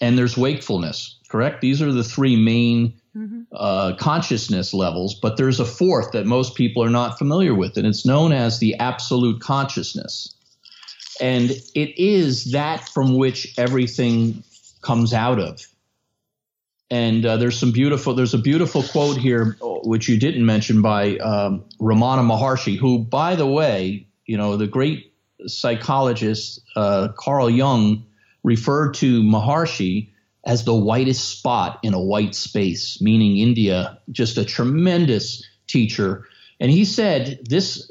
[0.00, 1.60] and there's wakefulness, correct?
[1.60, 3.42] These are the three main mm-hmm.
[3.52, 7.86] uh, consciousness levels, but there's a fourth that most people are not familiar with, and
[7.86, 10.34] it's known as the absolute consciousness.
[11.20, 14.44] And it is that from which everything
[14.82, 15.66] comes out of.
[16.90, 21.16] And uh, there's some beautiful, there's a beautiful quote here, which you didn't mention by
[21.16, 25.12] um, Ramana Maharshi, who, by the way, you know, the great
[25.46, 28.05] psychologist uh, Carl Jung
[28.46, 30.08] referred to Maharshi
[30.46, 36.24] as the whitest spot in a white space, meaning India, just a tremendous teacher.
[36.60, 37.90] And he said this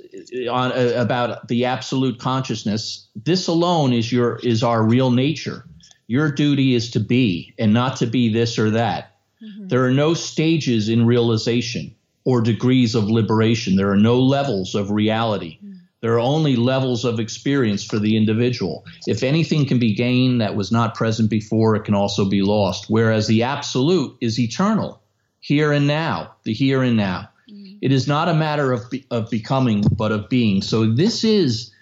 [0.49, 3.05] on, uh, about the absolute consciousness.
[3.15, 5.65] This alone is your is our real nature.
[6.07, 9.17] Your duty is to be, and not to be this or that.
[9.43, 9.67] Mm-hmm.
[9.67, 11.93] There are no stages in realization
[12.23, 13.75] or degrees of liberation.
[13.75, 15.57] There are no levels of reality.
[15.57, 15.74] Mm-hmm.
[16.05, 18.85] There are only levels of experience for the individual.
[19.07, 22.85] If anything can be gained that was not present before, it can also be lost.
[22.89, 25.01] Whereas the absolute is eternal,
[25.39, 27.29] here and now, the here and now.
[27.49, 27.77] Mm-hmm.
[27.81, 30.61] It is not a matter of, be, of becoming, but of being.
[30.61, 31.73] So this is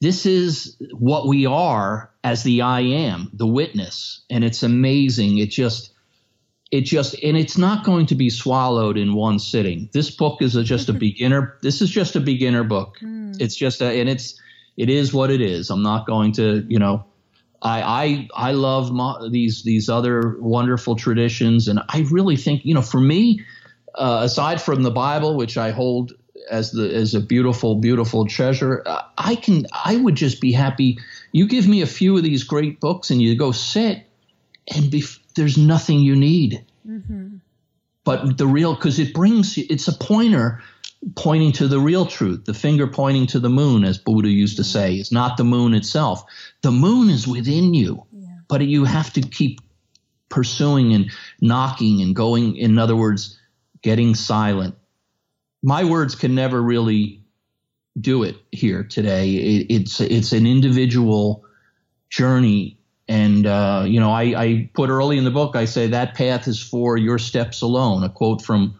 [0.00, 5.38] this is what we are as the I am, the witness, and it's amazing.
[5.38, 5.90] It just
[6.70, 9.88] it just and it's not going to be swallowed in one sitting.
[9.92, 12.98] This book is a, just a beginner this is just a beginner book.
[13.02, 13.40] Mm.
[13.40, 14.40] it's just a and it's
[14.76, 15.70] it is what it is.
[15.70, 17.04] I'm not going to you know
[17.62, 18.92] i i i love
[19.32, 21.68] these these other wonderful traditions.
[21.68, 23.44] And i really think you know for me
[23.94, 26.12] uh, aside from the bible which i hold
[26.50, 30.98] as the as a beautiful beautiful treasure uh, i can i would just be happy.
[31.32, 34.04] You give me a few of these great books and you go sit
[34.74, 35.04] and be,
[35.38, 36.64] there's nothing you need.
[36.86, 37.36] Mm-hmm.
[38.04, 40.62] But the real, because it brings, it's a pointer
[41.14, 44.64] pointing to the real truth, the finger pointing to the moon, as Buddha used to
[44.64, 44.96] say.
[44.96, 46.24] It's not the moon itself.
[46.62, 48.26] The moon is within you, yeah.
[48.48, 49.60] but you have to keep
[50.28, 51.10] pursuing and
[51.40, 52.56] knocking and going.
[52.56, 53.38] In other words,
[53.82, 54.74] getting silent.
[55.62, 57.22] My words can never really
[58.00, 59.30] do it here today.
[59.30, 61.44] It, it's it's an individual
[62.10, 62.77] journey
[63.08, 66.46] and, uh, you know, I, I, put early in the book, I say that path
[66.46, 68.78] is for your steps alone, a quote from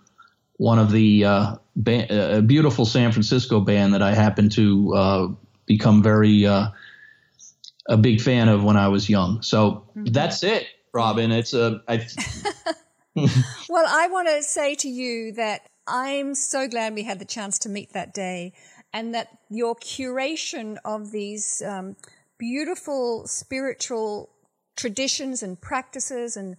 [0.58, 5.28] one of the uh, ba- a beautiful San Francisco band that I happened to uh,
[5.64, 6.68] become very uh,
[7.88, 9.40] a big fan of when I was young.
[9.40, 10.04] So mm-hmm.
[10.06, 11.32] that's it, Robin.
[11.32, 11.82] It's a.
[11.88, 11.96] I,
[13.68, 17.58] well, I want to say to you that I'm so glad we had the chance
[17.60, 18.52] to meet that day,
[18.92, 21.62] and that your curation of these.
[21.62, 21.96] Um,
[22.38, 24.30] beautiful spiritual
[24.76, 26.56] traditions and practices and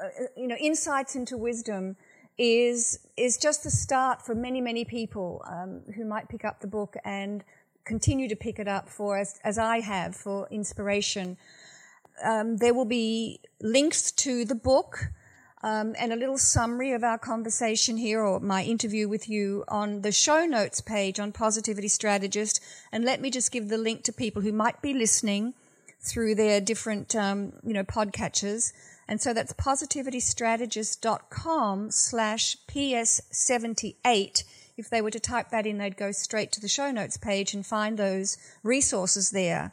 [0.00, 1.96] uh, you know insights into wisdom
[2.38, 6.66] is is just the start for many many people um, who might pick up the
[6.66, 7.44] book and
[7.84, 11.36] continue to pick it up for as, as I have for inspiration.
[12.24, 15.10] Um, there will be links to the book
[15.62, 20.00] um, and a little summary of our conversation here or my interview with you on
[20.02, 22.60] the show notes page on Positivity Strategist.
[22.90, 25.54] And let me just give the link to people who might be listening
[26.00, 28.72] through their different, um, you know, podcatchers.
[29.06, 34.42] And so that's positivitystrategist.com slash PS78.
[34.76, 37.54] If they were to type that in, they'd go straight to the show notes page
[37.54, 39.70] and find those resources there.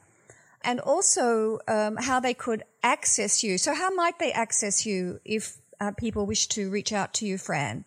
[0.62, 3.58] And also um, how they could access you.
[3.58, 7.38] So how might they access you if uh, people wish to reach out to you,
[7.38, 7.86] Fran?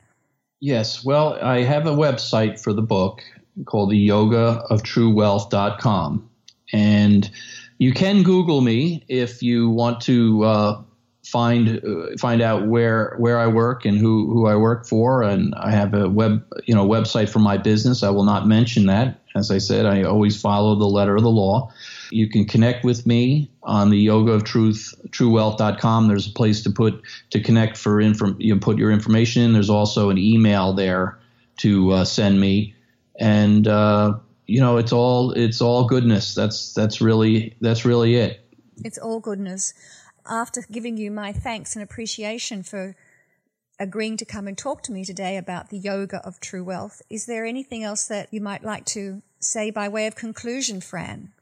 [0.61, 1.05] Yes.
[1.05, 3.23] Well, I have a website for the book
[3.67, 6.29] called the yoga of true wealth.com.
[6.73, 7.31] And
[7.79, 10.83] you can Google me if you want to uh,
[11.27, 15.23] find uh, find out where where I work and who, who I work for.
[15.23, 18.03] And I have a web you know website for my business.
[18.03, 19.21] I will not mention that.
[19.35, 21.73] As I said, I always follow the letter of the law.
[22.13, 26.09] You can connect with me on the yoga of truth, truewealth.com.
[26.09, 29.53] There's a place to put, to connect for info, you put your information in.
[29.53, 31.19] There's also an email there
[31.59, 32.75] to uh, send me.
[33.19, 36.35] And, uh, you know, it's all, it's all goodness.
[36.35, 38.41] That's, that's really, that's really it.
[38.85, 39.75] It's all goodness.
[40.27, 42.95] After giving you my thanks and appreciation for
[43.79, 47.27] agreeing to come and talk to me today about the yoga of true wealth, is
[47.27, 51.33] there anything else that you might like to say by way of conclusion, Fran?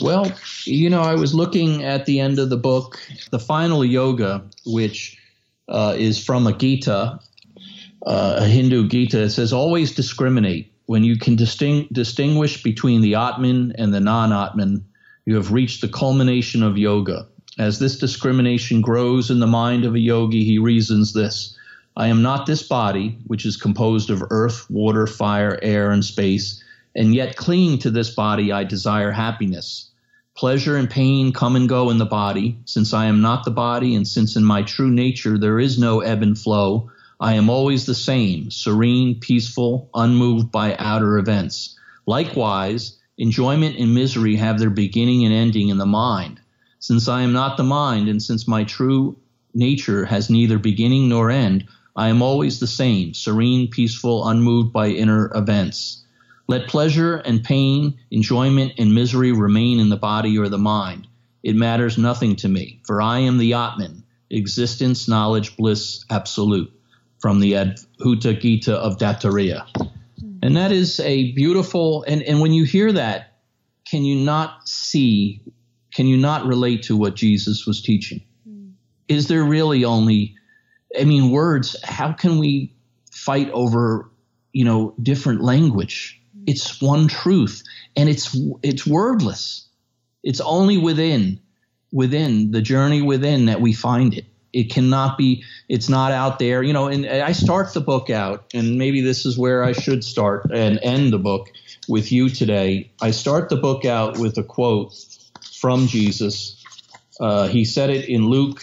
[0.00, 0.32] Well,
[0.64, 3.00] you know, I was looking at the end of the book,
[3.30, 5.18] the final yoga, which
[5.68, 7.18] uh, is from a Gita,
[8.06, 9.22] uh, a Hindu Gita.
[9.22, 10.72] It says, always discriminate.
[10.86, 14.84] When you can disting- distinguish between the Atman and the non Atman,
[15.26, 17.26] you have reached the culmination of yoga.
[17.58, 21.56] As this discrimination grows in the mind of a yogi, he reasons this
[21.96, 26.62] I am not this body, which is composed of earth, water, fire, air, and space
[26.98, 29.88] and yet clinging to this body, I desire happiness.
[30.34, 32.58] Pleasure and pain come and go in the body.
[32.64, 36.00] Since I am not the body, and since in my true nature there is no
[36.00, 36.90] ebb and flow,
[37.20, 41.78] I am always the same, serene, peaceful, unmoved by outer events.
[42.04, 46.40] Likewise, enjoyment and misery have their beginning and ending in the mind.
[46.80, 49.16] Since I am not the mind, and since my true
[49.54, 54.88] nature has neither beginning nor end, I am always the same, serene, peaceful, unmoved by
[54.88, 56.02] inner events.
[56.48, 61.06] Let pleasure and pain, enjoyment and misery remain in the body or the mind.
[61.42, 66.72] It matters nothing to me, for I am the Atman, existence, knowledge, bliss, absolute,
[67.18, 69.66] from the Adhuta Gita of Dattatreya.
[70.42, 73.38] And that is a beautiful, and, and when you hear that,
[73.84, 75.42] can you not see,
[75.92, 78.22] can you not relate to what Jesus was teaching?
[78.48, 78.72] Mm.
[79.08, 80.36] Is there really only,
[80.98, 82.72] I mean, words, how can we
[83.12, 84.10] fight over,
[84.52, 86.17] you know, different language?
[86.48, 87.62] It's one truth,
[87.94, 89.68] and it's it's wordless.
[90.22, 91.40] It's only within
[91.92, 94.24] within the journey within that we find it.
[94.54, 95.44] It cannot be.
[95.68, 96.62] It's not out there.
[96.62, 96.88] You know.
[96.88, 100.78] And I start the book out, and maybe this is where I should start and
[100.82, 101.50] end the book
[101.86, 102.90] with you today.
[103.02, 104.94] I start the book out with a quote
[105.60, 106.64] from Jesus.
[107.20, 108.62] Uh, he said it in Luke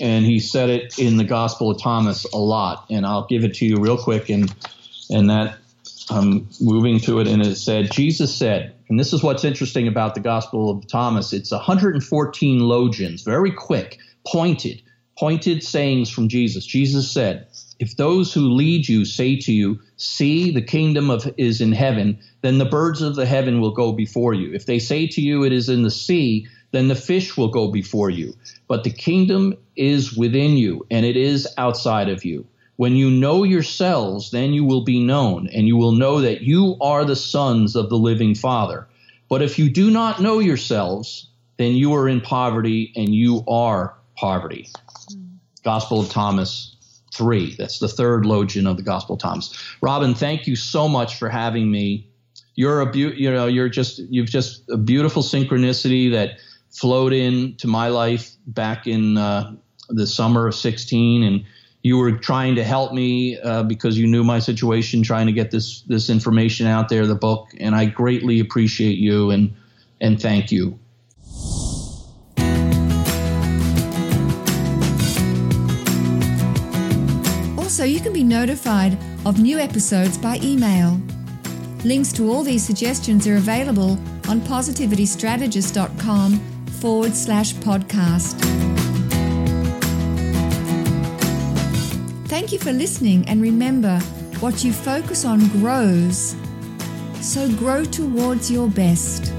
[0.00, 2.86] and he said it in the Gospel of Thomas a lot.
[2.90, 4.28] And I'll give it to you real quick.
[4.28, 4.54] And
[5.10, 5.58] and that
[6.10, 7.28] I'm moving to it.
[7.28, 11.32] And it said, Jesus said, and this is what's interesting about the Gospel of Thomas.
[11.32, 14.82] It's 114 logions, very quick, pointed,
[15.18, 16.64] pointed sayings from Jesus.
[16.64, 17.48] Jesus said,
[17.78, 22.18] if those who lead you say to you, See, the kingdom of is in heaven,
[22.42, 24.52] then the birds of the heaven will go before you.
[24.52, 27.70] If they say to you, It is in the sea, then the fish will go
[27.70, 28.34] before you.
[28.66, 32.46] But the kingdom is within you, and it is outside of you.
[32.78, 36.76] When you know yourselves, then you will be known, and you will know that you
[36.80, 38.86] are the sons of the living Father.
[39.28, 43.96] But if you do not know yourselves, then you are in poverty, and you are
[44.16, 44.68] poverty.
[45.64, 46.76] Gospel of Thomas
[47.14, 47.56] 3.
[47.56, 49.52] That's the third logion of the Gospel of Thomas.
[49.80, 52.08] Robin, thank you so much for having me.
[52.54, 56.38] You're a be- you know, you're just you've just a beautiful synchronicity that
[56.70, 59.56] flowed into my life back in uh,
[59.88, 61.44] the summer of 16 and
[61.88, 65.50] you were trying to help me uh, because you knew my situation trying to get
[65.50, 69.54] this this information out there the book and I greatly appreciate you and
[70.00, 70.78] and thank you
[77.78, 81.00] Also, you can be notified of new episodes by email.
[81.84, 83.92] Links to all these suggestions are available
[84.28, 86.40] on positivitystrategist.com
[86.80, 88.77] forward slash podcast.
[92.28, 93.98] Thank you for listening, and remember
[94.40, 96.36] what you focus on grows.
[97.22, 99.32] So grow towards your best.